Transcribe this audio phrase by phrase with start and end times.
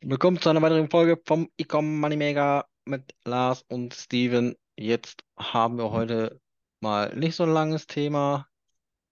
[0.00, 4.54] Willkommen zu einer weiteren Folge vom Ecom Moneymaker mit Lars und Steven.
[4.76, 6.40] Jetzt haben wir heute
[6.78, 8.46] mal nicht so ein langes Thema,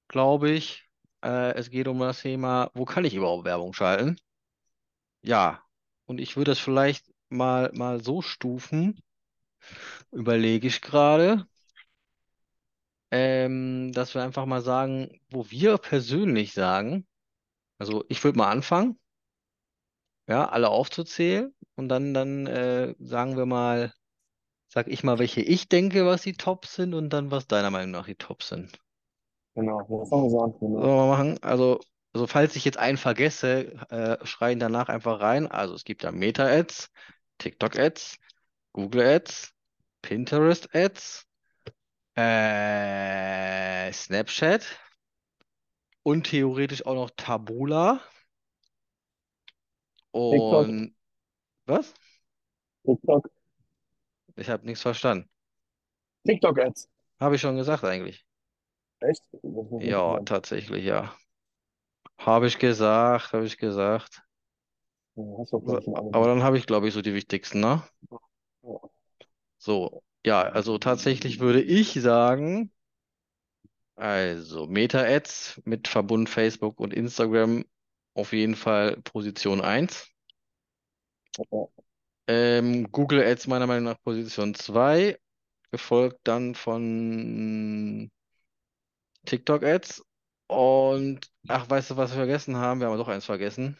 [0.06, 0.88] glaube ich.
[1.24, 4.16] Äh, es geht um das Thema, wo kann ich überhaupt Werbung schalten?
[5.22, 5.60] Ja,
[6.04, 9.02] und ich würde das vielleicht mal, mal so stufen,
[10.12, 11.48] überlege ich gerade,
[13.10, 17.08] ähm, dass wir einfach mal sagen, wo wir persönlich sagen,
[17.76, 19.00] also ich würde mal anfangen,
[20.26, 23.92] ja, alle aufzuzählen und dann, dann äh, sagen wir mal,
[24.68, 27.92] Sag ich mal, welche ich denke, was die Tops sind und dann, was deiner Meinung
[27.92, 28.78] nach die Tops sind.
[29.54, 30.52] Genau, das fangen wir so an.
[30.60, 31.38] Sollen wir mal machen?
[31.42, 31.80] Also,
[32.12, 35.46] also falls ich jetzt einen vergesse, äh, schreien danach einfach rein.
[35.50, 36.90] Also es gibt ja Meta-Ads,
[37.38, 38.18] TikTok-Ads,
[38.72, 39.52] Google-Ads,
[40.02, 41.24] Pinterest-Ads,
[42.16, 44.66] äh, Snapchat
[46.02, 48.00] und theoretisch auch noch Taboola.
[50.30, 50.94] TikTok, Und
[51.66, 51.94] was?
[52.84, 53.28] TikTok,
[54.36, 55.28] Ich habe nichts verstanden.
[56.26, 56.88] TikTok-Ads.
[57.20, 58.24] Habe ich schon gesagt eigentlich.
[59.00, 59.22] Echt?
[59.32, 60.26] Das muss ich nicht Ja, sagen.
[60.26, 61.16] tatsächlich, ja.
[62.18, 64.22] Habe ich gesagt, habe ich gesagt.
[65.16, 66.28] Ja, hast du, glaube ich, schon alle Aber gesagt.
[66.28, 67.82] dann habe ich, glaube ich, so die wichtigsten, ne?
[68.62, 68.80] Ja.
[69.58, 72.72] So, ja, also tatsächlich würde ich sagen,
[73.96, 77.64] also Meta-Ads mit Verbund Facebook und Instagram
[78.16, 80.08] auf jeden Fall Position 1.
[81.50, 81.66] Ja.
[82.28, 85.18] Ähm, Google Ads meiner Meinung nach Position 2,
[85.70, 88.10] gefolgt dann von
[89.26, 90.02] TikTok Ads.
[90.48, 92.80] Und ach, weißt du, was wir vergessen haben?
[92.80, 93.78] Wir haben doch eins vergessen.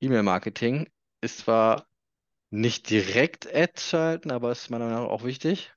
[0.00, 0.88] E-Mail-Marketing
[1.20, 1.86] ist zwar
[2.50, 5.74] nicht direkt Ads schalten, aber ist meiner Meinung nach auch wichtig.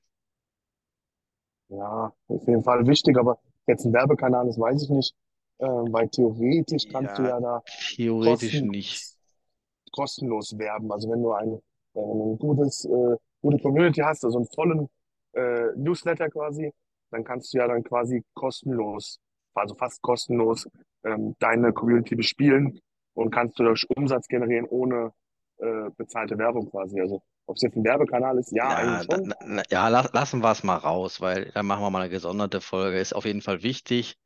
[1.68, 5.14] Ja, auf jeden Fall wichtig, aber jetzt ein Werbekanal ist, weiß ich nicht.
[5.62, 7.62] Ähm, weil theoretisch kannst du Ja, ja da
[7.96, 9.02] theoretisch nicht.
[9.02, 9.18] kostenlos,
[9.92, 10.90] kostenlos werben.
[10.92, 11.54] Also wenn du ein,
[11.94, 14.88] äh, ein gutes, äh, gute Community hast, also einen vollen
[15.34, 16.72] äh, Newsletter quasi,
[17.10, 19.18] dann kannst du ja dann quasi kostenlos,
[19.54, 20.68] also fast kostenlos,
[21.04, 22.80] ähm, deine Community bespielen
[23.14, 25.12] und kannst du dadurch Umsatz generieren ohne
[25.58, 27.00] äh, bezahlte Werbung quasi.
[27.00, 29.24] Also ob es jetzt ein Werbekanal ist, ja, Ja, eigentlich schon.
[29.24, 32.10] na, na- ja la- lassen wir es mal raus, weil dann machen wir mal eine
[32.10, 32.98] gesonderte Folge.
[33.00, 34.16] Ist auf jeden Fall wichtig.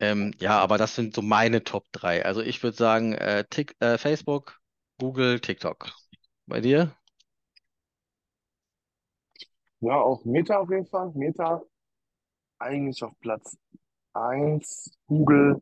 [0.00, 2.24] Ähm, ja, aber das sind so meine Top 3.
[2.24, 4.60] Also ich würde sagen, äh, Tik, äh, Facebook,
[4.98, 5.92] Google, TikTok.
[6.46, 6.94] Bei dir?
[9.80, 11.12] Ja, auch Meta auf jeden Fall.
[11.14, 11.62] Meta
[12.58, 13.56] eigentlich auf Platz
[14.14, 15.60] eins Google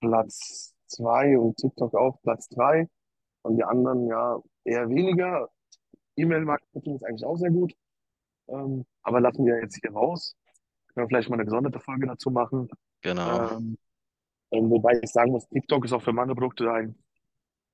[0.00, 2.88] Platz 2 und TikTok auch Platz 3.
[3.42, 5.48] Und die anderen ja eher weniger.
[6.16, 7.74] E-Mail-Marketing ist eigentlich auch sehr gut.
[8.48, 10.36] Ähm, aber lassen wir jetzt hier raus.
[10.94, 12.68] Können wir vielleicht mal eine gesonderte Folge dazu machen.
[13.02, 13.50] Genau.
[13.50, 13.78] Ähm,
[14.52, 16.96] ähm, wobei ich sagen muss, TikTok ist auch für manche Produkte ein,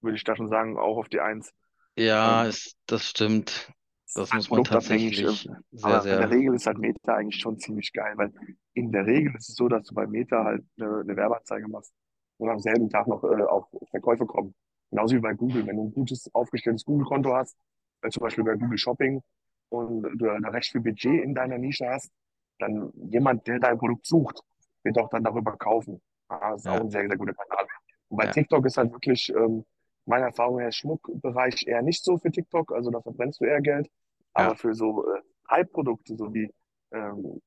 [0.03, 1.55] würde ich da schon sagen, auch auf die Eins.
[1.97, 3.73] Ja, Ähm, ist, das stimmt.
[4.15, 6.31] Das muss man tatsächlich sehr, Aber in der sehr.
[6.31, 8.33] Regel ist halt Meta eigentlich schon ziemlich geil, weil
[8.75, 11.93] in der Regel ist es so, dass du bei Meta halt eine, eine Werbeanzeige machst
[12.39, 14.55] und am selben Tag noch äh, auch Verkäufe kommen.
[14.91, 15.67] Genauso wie bei Google.
[15.67, 17.57] Wenn du ein gutes aufgestelltes Google-Konto hast,
[18.03, 19.23] äh, zum Beispiel bei Google Shopping
[19.69, 22.11] und du da recht viel Budget in deiner Nische hast,
[22.59, 24.41] dann jemand, der dein Produkt sucht,
[24.83, 26.01] wird auch dann darüber kaufen.
[26.29, 27.67] Das ist auch Ja, ein sehr, sehr guter Kanal.
[28.09, 29.65] Und bei ja, TikTok ist halt wirklich, ähm,
[30.07, 33.89] meiner Erfahrung her, Schmuckbereich eher nicht so für TikTok, also da verbrennst du eher Geld.
[34.37, 36.51] ja, Aber für so äh, Hype-Produkte, so wie
[36.93, 37.41] ähm,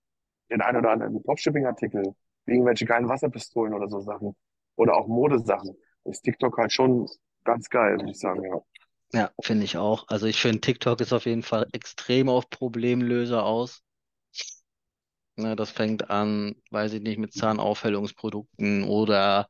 [0.52, 2.04] den ein oder anderen Dropshipping-Artikel,
[2.46, 4.36] wie irgendwelche geilen Wasserpistolen oder so Sachen,
[4.76, 5.76] oder auch Modesachen,
[6.06, 7.08] ist TikTok halt schon
[7.44, 8.62] ganz geil, würde ich sagen, ja.
[9.14, 10.08] ja, finde ich auch.
[10.08, 13.84] Also ich finde, TikTok ist auf jeden Fall extrem auf Problemlöser aus.
[15.40, 19.48] Ne, das fängt an, weiß ich nicht, mit Zahnaufhellungsprodukten oder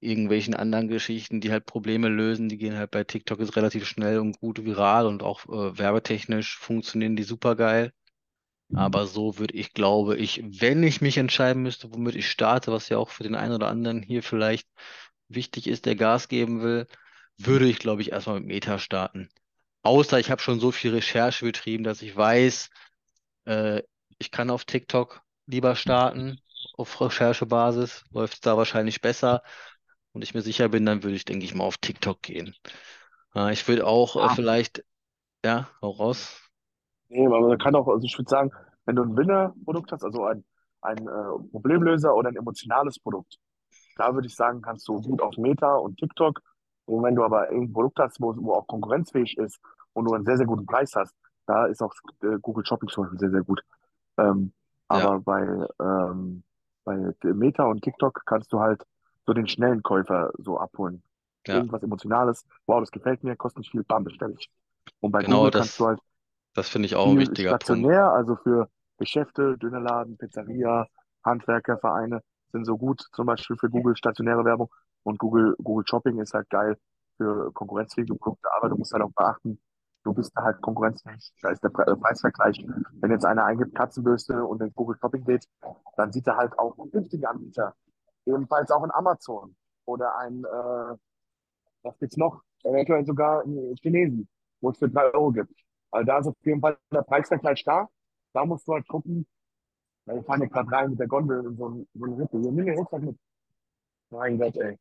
[0.00, 2.50] irgendwelchen anderen Geschichten, die halt Probleme lösen.
[2.50, 6.58] Die gehen halt bei TikTok ist relativ schnell und gut viral und auch äh, werbetechnisch
[6.58, 7.92] funktionieren die super geil.
[8.74, 12.88] Aber so würde ich, glaube ich, wenn ich mich entscheiden müsste, womit ich starte, was
[12.90, 14.68] ja auch für den einen oder anderen hier vielleicht
[15.28, 16.86] wichtig ist, der Gas geben will,
[17.38, 19.28] würde ich, glaube ich, erstmal mit Meta starten.
[19.82, 22.70] Außer ich habe schon so viel Recherche betrieben, dass ich weiß,
[23.46, 23.82] äh,
[24.18, 26.40] ich kann auf TikTok lieber starten,
[26.76, 29.42] auf Recherchebasis, läuft es da wahrscheinlich besser.
[30.12, 32.54] Und ich mir sicher bin, dann würde ich, denke ich mal, auf TikTok gehen.
[33.36, 34.84] Äh, ich würde auch äh, Ja, vielleicht,
[35.44, 36.40] ja, hau raus.
[37.08, 38.50] nee, aber man kann auch, also ich würde sagen,
[38.86, 40.44] wenn du ein Winner-Produkt hast, also ein,
[40.82, 43.36] ein äh, Problemlöser oder ein emotionales Produkt,
[43.96, 46.40] da würde ich sagen, kannst du gut auf Meta und TikTok.
[46.86, 49.60] Und wenn du aber ein Produkt hast, wo, wo auch konkurrenzfähig ist
[49.94, 51.14] und du einen sehr, sehr guten Preis hast,
[51.46, 53.62] da ist auch äh, Google Shopping zum Beispiel sehr, sehr gut.
[54.18, 54.52] Ähm,
[54.90, 55.42] Ja, aber bei,
[55.80, 56.44] ähm,
[56.84, 58.82] bei Meta und TikTok kannst du halt
[59.26, 61.02] so den schnellen Käufer so abholen.
[61.46, 64.50] Ja, irgendwas Emotionales, wow, das gefällt mir, kostet nicht viel, bam, bestelle ich.
[65.00, 66.00] Und bei genau Google kannst du das, halt
[66.54, 67.92] das finde ich auch ein wichtiger Punkt.
[67.94, 68.68] stationär, also für
[68.98, 70.86] Geschäfte, Dönerladen, Pizzeria,
[71.24, 72.22] Handwerkervereine
[72.52, 74.70] sind so gut, zum Beispiel für Google stationäre Werbung.
[75.02, 76.78] Und Google, Google Shopping ist halt geil
[77.16, 79.60] für konkurrenzfähige Produkte, aber du musst halt auch beachten,
[80.04, 81.32] du bist da halt konkurrenzfähig.
[81.42, 82.64] Da ist der äh, Preisvergleich.
[83.00, 85.48] Wenn jetzt einer eingibt Katzenbürste und in Google Shopping geht,
[85.96, 87.74] dann sieht er halt auch günstige Anbieter.
[88.26, 89.56] Ebenfalls auch in Amazon
[89.86, 90.96] oder ein, äh,
[91.82, 92.42] was gibt's noch?
[92.62, 94.28] Eventuell sogar einen Chinesen,
[94.60, 95.54] wo es für drei Euro gibt.
[95.90, 97.88] Also da ist auf jeden Fall der Preisvergleich da.
[98.32, 99.26] Da musst du halt gucken,
[100.06, 102.38] weil ich fahren ja gerade rein mit der Gondel in so, ein, so eine Rippe.
[102.38, 103.18] Nimm den Rucksack mit.
[104.10, 104.78] Mein Gott, ey.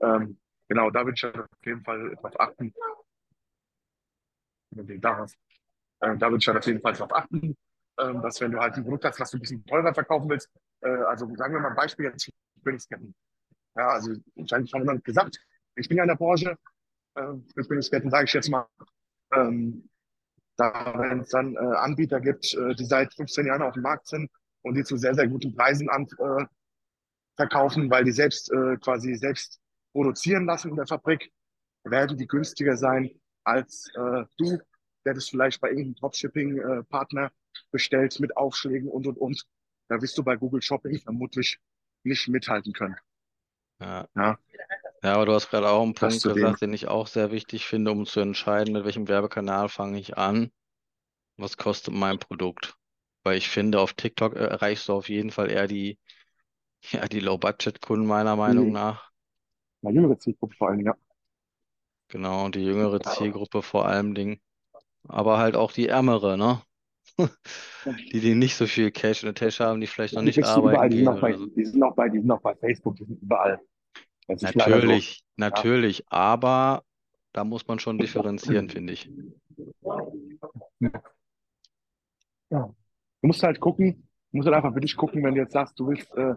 [0.00, 0.36] Ähm,
[0.72, 2.72] genau, da würde ich halt auf jeden Fall drauf achten,
[4.70, 5.36] wenn du da hast.
[6.00, 7.56] Ähm, da würde ich halt auf jeden Fall drauf achten,
[8.00, 10.48] ähm, dass wenn du halt ein Produkt hast, was du ein bisschen teurer verkaufen willst,
[10.80, 12.30] äh, also sagen wir mal ein Beispiel jetzt
[12.64, 13.14] Königsketten.
[13.76, 15.38] Ja, also wahrscheinlich schon jemand gesagt,
[15.76, 16.56] ich bin ja in der Branche,
[17.16, 17.22] äh,
[17.54, 18.66] für Königsketten sage ich jetzt mal,
[19.34, 19.88] ähm,
[20.56, 24.06] da wenn es dann äh, Anbieter gibt, äh, die seit 15 Jahren auf dem Markt
[24.08, 24.30] sind
[24.62, 26.46] und die zu sehr, sehr guten Preisen an, äh,
[27.36, 29.61] verkaufen, weil die selbst äh, quasi selbst
[29.92, 31.32] produzieren lassen in der Fabrik,
[31.84, 33.10] werden die günstiger sein
[33.44, 34.58] als äh, du,
[35.04, 37.32] der das vielleicht bei irgendeinem Dropshipping-Partner
[37.70, 39.44] bestellt mit Aufschlägen und und und.
[39.88, 41.58] Da wirst du bei Google Shopping vermutlich
[42.04, 42.96] nicht mithalten können.
[43.80, 44.08] Ja.
[44.14, 44.38] Ja,
[45.02, 47.90] Ja, aber du hast gerade auch einen Punkt gesagt, den ich auch sehr wichtig finde,
[47.90, 50.52] um zu entscheiden, mit welchem Werbekanal fange ich an,
[51.36, 52.74] was kostet mein Produkt.
[53.24, 55.98] Weil ich finde, auf TikTok äh, erreichst du auf jeden Fall eher die,
[56.92, 59.11] ja, die Low-Budget-Kunden meiner Meinung Die nach.
[59.82, 60.96] Na, jüngere Zielgruppe vor allem, ja.
[62.08, 64.40] Genau, die jüngere Zielgruppe vor allem Ding.
[65.08, 66.62] Aber halt auch die ärmere, ne?
[68.12, 70.38] Die, die nicht so viel Cash in der Tasche haben, die vielleicht noch Die nicht
[70.38, 71.46] überall, arbeiten die sind auch bei, oder so.
[71.56, 73.60] die sind auch bei, die sind auch bei Facebook, die sind überall.
[74.28, 74.36] So.
[74.40, 75.46] Natürlich, Ja.
[75.48, 76.84] natürlich, aber
[77.32, 79.10] da muss man schon differenzieren, finde ich.
[82.50, 82.74] Ja.
[83.20, 85.78] Du musst halt gucken, du musst halt einfach für dich gucken, wenn du jetzt sagst,
[85.78, 86.34] du willst äh,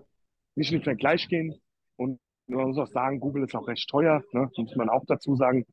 [0.56, 1.60] nicht in den Vergleich gehen.
[1.98, 4.50] Und man muss auch sagen, Google ist auch recht teuer, ne?
[4.58, 5.66] Muss man auch dazu sagen.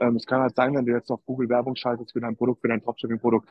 [0.00, 2.60] Ähm, es kann halt sein, wenn du jetzt auf Google Werbung schaltest für dein Produkt,
[2.62, 3.48] für dein Dropshipping-Produkt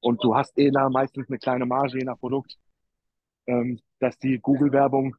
[0.00, 2.58] und du hast eh da meistens eine kleine Marge je nach Produkt,
[3.46, 5.16] ähm, dass die Google-Werbung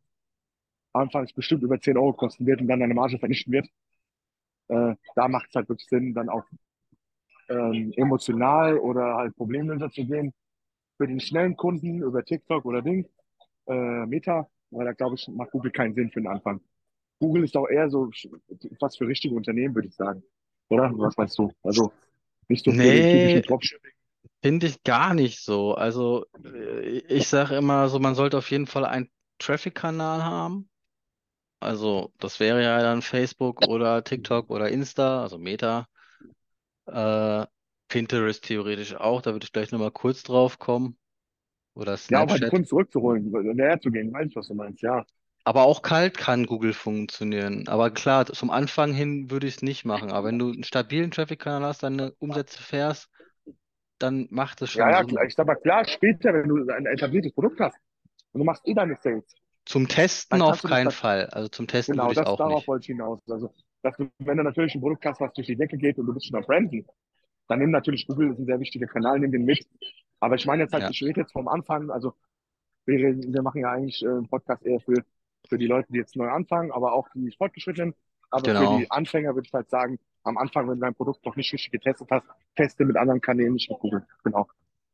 [0.94, 3.68] anfangs bestimmt über 10 Euro kosten wird und dann deine Marge vernichten wird.
[4.68, 6.46] Äh, da macht es halt wirklich Sinn, dann auch
[7.50, 10.34] ähm, emotional oder halt problemlöser zu gehen.
[10.98, 13.08] Für den schnellen Kunden über TikTok oder Ding,
[13.68, 16.62] äh, Meta, weil da glaube ich, macht Google keinen Sinn für den Anfang.
[17.26, 18.10] Google ist auch eher so
[18.80, 20.24] was für richtige Unternehmen, würde ich sagen.
[20.70, 20.92] Oder?
[20.98, 21.52] Was meinst du?
[21.64, 21.94] Also
[22.50, 23.92] nicht so für den typischen Nee, Dropshipping.
[24.42, 25.76] finde ich gar nicht so.
[25.76, 30.70] Also äh, ich sage immer so, man sollte auf jeden Fall einen Traffic-Kanal haben.
[31.62, 35.88] Also das wäre ja dann Facebook oder TikTok oder Insta, also Meta.
[36.88, 37.46] Äh,
[37.90, 40.98] Pinterest theoretisch auch, da würde ich gleich nochmal kurz drauf kommen.
[41.76, 42.48] Oder Ja, auch halt Snapchat.
[42.48, 45.06] Kunden zurückzuholen, näher zu gehen, weißt du, was du meinst, ja.
[45.46, 47.68] Aber auch kalt kann Google funktionieren.
[47.70, 50.12] Aber klar, zum Anfang hin würde ich es nicht machen.
[50.12, 53.10] Aber wenn du einen stabilen Traffic-Kanal hast, deine Umsätze fährst,
[54.00, 55.24] dann macht es Ja, schon ja, klar.
[55.24, 55.26] Sinn.
[55.26, 57.78] Ich sag mal, klar, später, wenn du ein etabliertes Produkt hast
[58.34, 59.26] und du machst eh deine Sales,
[59.66, 61.28] Zum Testen auf das keinen da Fall.
[61.28, 62.68] Also zum Testen Genau, würde ich das, auch darauf nicht.
[62.68, 63.20] wollte ich hinaus.
[63.30, 63.54] Also,
[63.84, 66.14] dass du, wenn du natürlich ein Produkt hast, was durch die Decke geht und du
[66.14, 66.86] bist schon am Branden,
[67.48, 69.68] dann nimm natürlich Google, ist ein sehr wichtiger Kanal, nimm den mit.
[70.20, 72.14] Aber ich meine jetzt halt, Ja, ich rede jetzt vom Anfang, also
[72.86, 75.04] wir, wir machen ja eigentlich äh, einen Podcast eher für,
[75.50, 77.96] für die Leute, die jetzt neu anfangen, aber auch die Fortgeschrittenen.
[78.32, 81.26] Aber für genau, die Anfänger würde ich halt sagen, am Anfang, wenn du dein Produkt
[81.26, 82.26] noch nicht richtig getestet hast,
[82.56, 84.06] teste mit anderen Kanälen, nicht mit Google.
[84.24, 84.48] Genau.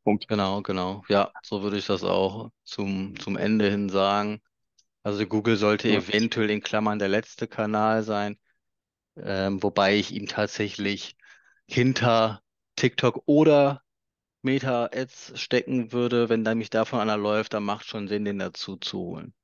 [0.04, 0.28] Punkt.
[0.28, 1.02] genau, genau.
[1.08, 4.40] Ja, so würde ich das auch zum, zum Ende hin sagen.
[5.04, 5.92] Also Google sollte Ja.
[5.92, 8.38] eventuell in Klammern der letzte Kanal sein,
[9.16, 11.16] ähm, wobei ich ihn tatsächlich
[11.68, 12.42] hinter
[12.76, 13.82] TikTok oder
[14.42, 16.28] Meta-Ads stecken würde.
[16.30, 19.34] Wenn da mich davon einer läuft, dann macht schon Sinn, den dazu zu holen.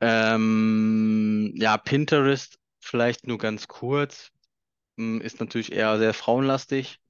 [0.00, 4.30] Ähm, ja, Pinterest vielleicht nur ganz kurz,
[4.98, 7.00] hm, ist natürlich eher sehr frauenlastig,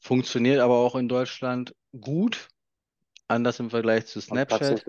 [0.00, 2.48] funktioniert aber auch in Deutschland gut,
[3.28, 4.86] anders im Vergleich zu Snapchat.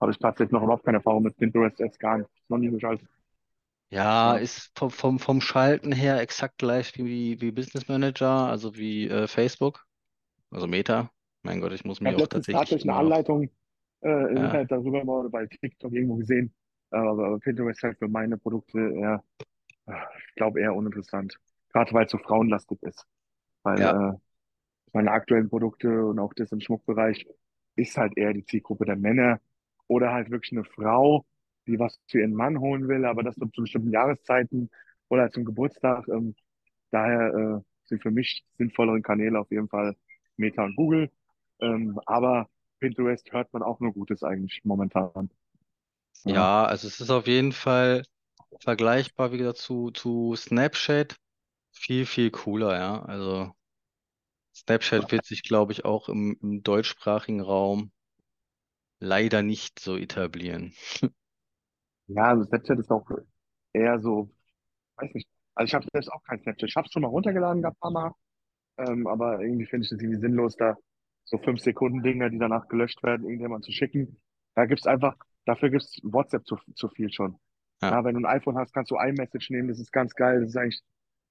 [0.00, 2.30] habe ich tatsächlich noch überhaupt keine Erfahrung mit Pinterest, erst gar nicht.
[2.48, 3.08] Noch nie geschaltet.
[3.90, 4.38] Ja, Ja.
[4.38, 9.26] ist vom, vom, vom Schalten her exakt gleich wie, wie Business Manager, also wie äh,
[9.28, 9.86] Facebook,
[10.50, 11.10] also Meta.
[11.42, 13.14] Mein Gott, ich muss Ich mich habe auch letztens tatsächlich tatsächlich eine immer noch.
[13.14, 13.48] Anleitung
[14.02, 16.54] äh, im Ja, Internet darüber mal oder bei TikTok irgendwo gesehen.
[16.90, 19.24] Aber aber Pinterest halt für meine Produkte eher,
[19.86, 19.94] äh,
[20.28, 21.38] ich glaube, eher uninteressant.
[21.72, 23.06] Gerade weil es so frauenlastig ist.
[23.64, 24.18] Weil ja, äh,
[24.92, 27.26] meine aktuellen Produkte und auch das im Schmuckbereich
[27.76, 29.40] ist halt eher die Zielgruppe der Männer
[29.88, 31.24] oder halt wirklich eine Frau,
[31.66, 34.70] die was für ihren Mann holen will, aber das nur zu bestimmten Jahreszeiten
[35.08, 36.08] oder zum Geburtstag.
[36.08, 36.34] Ähm,
[36.90, 39.96] daher äh, sind für mich sinnvollere Kanäle auf jeden Fall
[40.36, 41.10] Meta und Google.
[41.60, 42.48] Ähm, aber
[42.80, 45.30] Pinterest hört man auch nur Gutes eigentlich momentan.
[46.24, 48.04] Ja, Ja, also es ist auf jeden Fall
[48.60, 51.16] vergleichbar, wie gesagt, zu, zu Snapchat.
[51.72, 53.02] Viel, viel cooler, ja.
[53.04, 53.52] Also
[54.54, 57.90] Snapchat wird sich, glaube ich, auch im, im deutschsprachigen Raum
[59.00, 60.74] leider nicht so etablieren.
[62.08, 63.06] ja, also Snapchat ist auch
[63.72, 64.30] eher so,
[64.96, 65.28] weiß nicht.
[65.54, 66.68] Also ich habe selbst auch kein Snapchat.
[66.70, 68.12] Ich habe es schon mal runtergeladen gehabt, ein paar Mal.
[68.78, 70.76] Ähm, aber irgendwie finde ich das irgendwie sinnlos, da
[71.30, 74.20] so fünf Sekunden Dinger, die danach gelöscht werden, irgendjemand zu schicken.
[74.56, 77.38] Da gibt's einfach, dafür gibt's WhatsApp zu, zu viel schon.
[77.82, 80.40] Ja, Ja, wenn du ein iPhone hast, kannst du iMessage nehmen, das ist ganz geil.
[80.40, 80.82] Das ist eigentlich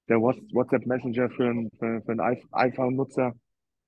[0.10, 3.36] der Whats- WhatsApp Messenger für einen, für, für einen iPh- iPhone-Nutzer.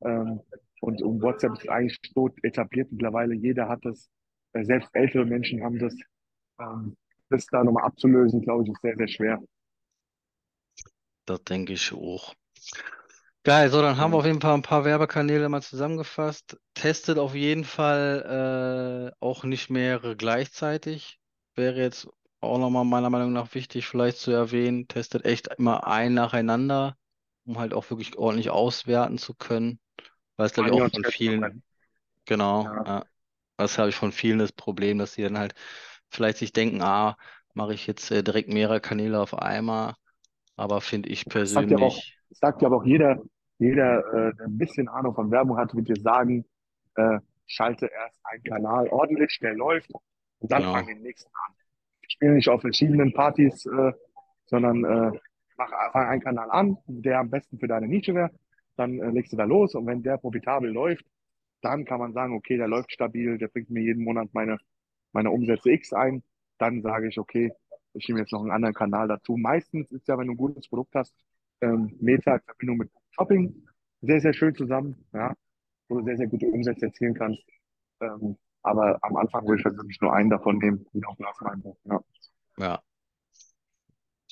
[0.03, 0.41] Ähm,
[0.81, 3.35] und, und WhatsApp ist eigentlich so etabliert mittlerweile.
[3.35, 4.09] Jeder hat das.
[4.53, 5.95] Äh, selbst ältere Menschen haben das.
[6.59, 6.95] Ähm,
[7.29, 9.39] das da nochmal abzulösen, glaube ich, ist sehr, sehr schwer.
[11.25, 12.35] das denke ich auch.
[13.43, 16.57] Geil, so, dann haben wir auf jeden Fall ein paar Werbekanäle mal zusammengefasst.
[16.75, 21.19] Testet auf jeden Fall äh, auch nicht mehrere gleichzeitig.
[21.55, 22.07] Wäre jetzt
[22.39, 24.87] auch nochmal meiner Meinung nach wichtig, vielleicht zu erwähnen.
[24.87, 26.95] Testet echt immer ein nacheinander,
[27.45, 29.79] um halt auch wirklich ordentlich auswerten zu können.
[30.37, 31.63] Weil es, glaube ich, auch von vielen,
[32.25, 32.83] genau, Ja.
[32.85, 33.05] ja,
[33.57, 35.55] das habe ich von vielen das Problem, dass sie dann halt
[36.09, 37.17] vielleicht sich denken, ah,
[37.55, 39.95] mache ich jetzt äh, direkt mehrere Kanäle auf einmal.
[40.55, 43.21] Aber finde ich Das sagt ja auch, persönlich, sagt ja aber auch jeder,
[43.59, 46.45] jeder, äh, der ein bisschen Ahnung von Werbung hat, wird dir sagen,
[46.95, 49.91] äh, schalte erst einen Kanal ordentlich, der läuft,
[50.39, 51.55] und dann fang genau, den nächsten an.
[52.07, 53.93] Spiel nicht auf verschiedenen Partys, äh,
[54.45, 55.19] sondern äh,
[55.57, 58.31] mach, fang einen Kanal an, der am besten für deine Nische wäre.
[58.75, 61.05] Dann äh, legst du da los und wenn der profitabel läuft,
[61.61, 64.57] dann kann man sagen, okay, der läuft stabil, der bringt mir jeden Monat meine,
[65.13, 66.23] meine Umsätze X ein.
[66.57, 67.53] Dann sage ich, okay,
[67.93, 69.37] ich nehme jetzt noch einen anderen Kanal dazu.
[69.37, 71.13] Meistens ist ja, wenn du ein gutes Produkt hast,
[71.61, 73.67] ähm, Meta in Verbindung mit Shopping
[74.01, 75.33] sehr, sehr schön zusammen, ja,
[75.87, 77.43] wo du sehr, sehr gute Umsätze erzielen kannst.
[77.99, 81.39] Ähm, aber am Anfang würde ich halt wirklich nur einen davon nehmen, wie auch Lars
[81.41, 81.75] meinte.
[81.85, 81.99] Ja.
[82.57, 82.81] ja.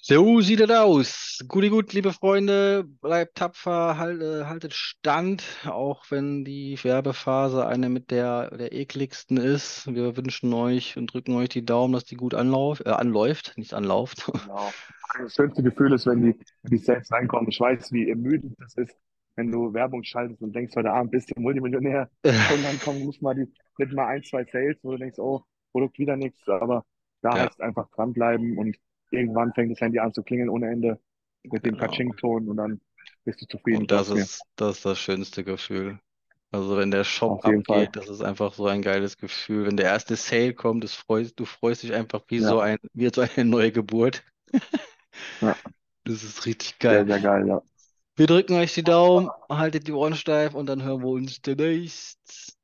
[0.09, 1.37] So sieht es aus.
[1.47, 8.09] Guti gut, liebe Freunde, bleibt tapfer, halte, haltet Stand, auch wenn die Werbephase eine mit
[8.09, 9.85] der, der ekligsten ist.
[9.93, 13.75] Wir wünschen euch und drücken euch die Daumen, dass die gut anlauf, äh, anläuft, nicht
[13.75, 14.31] anlauft.
[14.45, 14.73] Genau.
[15.19, 17.49] Das schönste Gefühl ist, wenn die, die Sales reinkommen.
[17.51, 18.97] Ich weiß, wie ermüdend das ist,
[19.35, 23.21] wenn du Werbung schaltest und denkst, heute Abend bist du Multimillionär und dann kommen nicht
[23.21, 23.45] mal die,
[23.77, 26.83] nicht mal ein, zwei Sales, wo du denkst, oh, Produkt wieder nichts, aber
[27.21, 28.75] da Ja, heißt einfach dranbleiben und
[29.11, 30.99] irgendwann fängt das Handy an zu klingeln ohne Ende
[31.43, 31.77] mit dem genau.
[31.77, 32.81] Katsching-Ton und dann
[33.25, 35.99] bist du zufrieden, Und das ist, das ist das schönste Gefühl.
[36.51, 37.87] Also wenn der Shop jeden Fall.
[37.87, 39.67] abgeht, das ist einfach so ein geiles Gefühl.
[39.67, 42.77] Wenn der erste Sale kommt, das freust, du freust dich einfach wie so Ja, ein,
[42.93, 44.23] wie so eine neue Geburt.
[45.41, 45.59] ja,
[46.03, 47.05] Das ist richtig sehr, geil.
[47.05, 47.61] sehr geil, ja.
[48.17, 52.57] Wir drücken euch die Daumen, haltet die Ohren steif und dann hören wir uns demnächst.